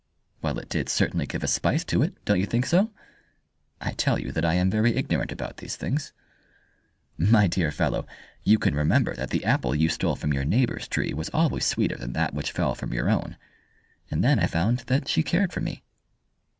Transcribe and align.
"Well, 0.41 0.57
it 0.57 0.67
did 0.67 0.89
certainly 0.89 1.27
give 1.27 1.43
a 1.43 1.47
spice 1.47 1.83
to 1.83 2.01
it. 2.01 2.25
Don't 2.25 2.39
you 2.39 2.47
think 2.47 2.65
so?" 2.65 2.89
"I 3.79 3.91
tell 3.91 4.17
you 4.17 4.31
that 4.31 4.43
I 4.43 4.55
am 4.55 4.71
very 4.71 4.95
ignorant 4.95 5.31
about 5.31 5.57
these 5.57 5.75
things." 5.75 6.11
"My 7.19 7.45
dear 7.45 7.69
fellow, 7.71 8.07
you 8.43 8.57
can 8.57 8.73
remember 8.73 9.13
that 9.13 9.29
the 9.29 9.45
apple 9.45 9.75
you 9.75 9.89
stole 9.89 10.15
from 10.15 10.33
your 10.33 10.43
neighbour's 10.43 10.87
tree 10.87 11.13
was 11.13 11.29
always 11.29 11.67
sweeter 11.67 11.97
than 11.97 12.13
that 12.13 12.33
which 12.33 12.51
fell 12.51 12.73
from 12.73 12.93
your 12.95 13.11
own. 13.11 13.37
And 14.09 14.23
then 14.23 14.39
I 14.39 14.47
found 14.47 14.79
that 14.87 15.07
she 15.07 15.21
cared 15.21 15.53
for 15.53 15.61
me." 15.61 15.83